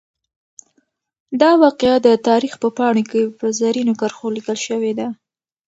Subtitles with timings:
[1.41, 5.07] دا واقعه د تاریخ په پاڼو کې په زرینو کرښو لیکل شوې ده.